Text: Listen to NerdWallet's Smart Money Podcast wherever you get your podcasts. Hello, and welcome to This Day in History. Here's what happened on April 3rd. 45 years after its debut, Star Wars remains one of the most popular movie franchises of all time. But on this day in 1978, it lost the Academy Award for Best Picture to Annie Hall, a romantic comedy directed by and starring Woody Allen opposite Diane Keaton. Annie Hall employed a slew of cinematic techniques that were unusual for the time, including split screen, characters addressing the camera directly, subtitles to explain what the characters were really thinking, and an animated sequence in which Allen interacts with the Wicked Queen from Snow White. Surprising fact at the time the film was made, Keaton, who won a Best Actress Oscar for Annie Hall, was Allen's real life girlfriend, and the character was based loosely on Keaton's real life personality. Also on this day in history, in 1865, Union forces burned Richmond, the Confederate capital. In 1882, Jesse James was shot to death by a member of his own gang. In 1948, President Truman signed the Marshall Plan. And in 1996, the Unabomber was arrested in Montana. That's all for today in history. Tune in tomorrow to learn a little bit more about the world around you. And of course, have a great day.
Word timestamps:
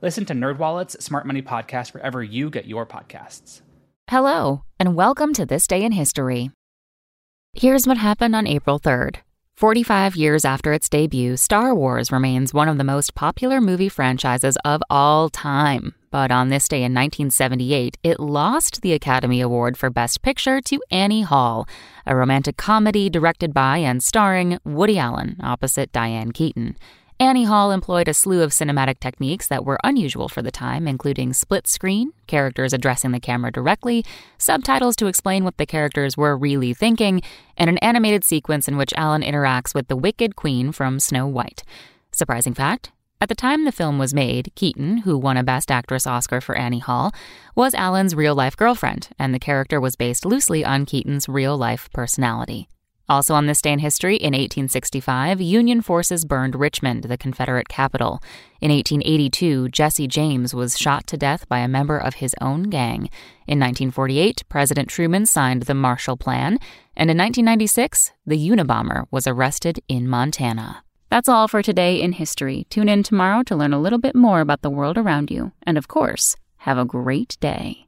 Listen 0.00 0.24
to 0.26 0.32
NerdWallet's 0.32 1.04
Smart 1.04 1.26
Money 1.26 1.42
Podcast 1.42 1.92
wherever 1.92 2.22
you 2.22 2.50
get 2.50 2.66
your 2.66 2.86
podcasts. 2.86 3.62
Hello, 4.08 4.62
and 4.78 4.94
welcome 4.94 5.34
to 5.34 5.44
This 5.44 5.66
Day 5.66 5.82
in 5.82 5.90
History. 5.90 6.52
Here's 7.52 7.84
what 7.84 7.96
happened 7.98 8.36
on 8.36 8.46
April 8.46 8.78
3rd. 8.78 9.16
45 9.56 10.14
years 10.14 10.44
after 10.44 10.72
its 10.72 10.88
debut, 10.88 11.36
Star 11.36 11.74
Wars 11.74 12.12
remains 12.12 12.54
one 12.54 12.68
of 12.68 12.78
the 12.78 12.84
most 12.84 13.16
popular 13.16 13.60
movie 13.60 13.88
franchises 13.88 14.56
of 14.64 14.84
all 14.88 15.28
time. 15.28 15.94
But 16.12 16.30
on 16.30 16.48
this 16.48 16.68
day 16.68 16.84
in 16.84 16.94
1978, 16.94 17.98
it 18.04 18.20
lost 18.20 18.82
the 18.82 18.92
Academy 18.92 19.40
Award 19.40 19.76
for 19.76 19.90
Best 19.90 20.22
Picture 20.22 20.60
to 20.60 20.80
Annie 20.92 21.22
Hall, 21.22 21.66
a 22.06 22.14
romantic 22.14 22.56
comedy 22.56 23.10
directed 23.10 23.52
by 23.52 23.78
and 23.78 24.00
starring 24.00 24.58
Woody 24.64 24.96
Allen 24.96 25.36
opposite 25.42 25.90
Diane 25.90 26.30
Keaton. 26.30 26.76
Annie 27.20 27.44
Hall 27.44 27.72
employed 27.72 28.06
a 28.06 28.14
slew 28.14 28.42
of 28.42 28.52
cinematic 28.52 29.00
techniques 29.00 29.48
that 29.48 29.64
were 29.64 29.80
unusual 29.82 30.28
for 30.28 30.40
the 30.40 30.52
time, 30.52 30.86
including 30.86 31.32
split 31.32 31.66
screen, 31.66 32.12
characters 32.28 32.72
addressing 32.72 33.10
the 33.10 33.18
camera 33.18 33.50
directly, 33.50 34.04
subtitles 34.38 34.94
to 34.94 35.08
explain 35.08 35.42
what 35.42 35.56
the 35.56 35.66
characters 35.66 36.16
were 36.16 36.36
really 36.36 36.72
thinking, 36.72 37.20
and 37.56 37.68
an 37.68 37.78
animated 37.78 38.22
sequence 38.22 38.68
in 38.68 38.76
which 38.76 38.94
Allen 38.96 39.22
interacts 39.22 39.74
with 39.74 39.88
the 39.88 39.96
Wicked 39.96 40.36
Queen 40.36 40.70
from 40.70 41.00
Snow 41.00 41.26
White. 41.26 41.64
Surprising 42.12 42.54
fact 42.54 42.92
at 43.20 43.28
the 43.28 43.34
time 43.34 43.64
the 43.64 43.72
film 43.72 43.98
was 43.98 44.14
made, 44.14 44.52
Keaton, 44.54 44.98
who 44.98 45.18
won 45.18 45.36
a 45.36 45.42
Best 45.42 45.72
Actress 45.72 46.06
Oscar 46.06 46.40
for 46.40 46.56
Annie 46.56 46.78
Hall, 46.78 47.12
was 47.56 47.74
Allen's 47.74 48.14
real 48.14 48.36
life 48.36 48.56
girlfriend, 48.56 49.08
and 49.18 49.34
the 49.34 49.40
character 49.40 49.80
was 49.80 49.96
based 49.96 50.24
loosely 50.24 50.64
on 50.64 50.86
Keaton's 50.86 51.28
real 51.28 51.58
life 51.58 51.90
personality. 51.92 52.68
Also 53.08 53.34
on 53.34 53.46
this 53.46 53.62
day 53.62 53.72
in 53.72 53.78
history, 53.78 54.16
in 54.16 54.34
1865, 54.34 55.40
Union 55.40 55.80
forces 55.80 56.26
burned 56.26 56.54
Richmond, 56.54 57.04
the 57.04 57.16
Confederate 57.16 57.68
capital. 57.68 58.20
In 58.60 58.70
1882, 58.70 59.70
Jesse 59.70 60.06
James 60.06 60.54
was 60.54 60.78
shot 60.78 61.06
to 61.06 61.16
death 61.16 61.48
by 61.48 61.60
a 61.60 61.68
member 61.68 61.96
of 61.96 62.14
his 62.14 62.34
own 62.40 62.64
gang. 62.64 63.08
In 63.46 63.58
1948, 63.58 64.42
President 64.50 64.88
Truman 64.88 65.24
signed 65.24 65.62
the 65.62 65.74
Marshall 65.74 66.18
Plan. 66.18 66.58
And 66.94 67.10
in 67.10 67.16
1996, 67.16 68.12
the 68.26 68.36
Unabomber 68.36 69.06
was 69.10 69.26
arrested 69.26 69.80
in 69.88 70.06
Montana. 70.06 70.84
That's 71.08 71.30
all 71.30 71.48
for 71.48 71.62
today 71.62 72.02
in 72.02 72.12
history. 72.12 72.66
Tune 72.68 72.90
in 72.90 73.02
tomorrow 73.02 73.42
to 73.44 73.56
learn 73.56 73.72
a 73.72 73.80
little 73.80 73.98
bit 73.98 74.14
more 74.14 74.40
about 74.40 74.60
the 74.60 74.70
world 74.70 74.98
around 74.98 75.30
you. 75.30 75.52
And 75.62 75.78
of 75.78 75.88
course, 75.88 76.36
have 76.58 76.76
a 76.76 76.84
great 76.84 77.38
day. 77.40 77.87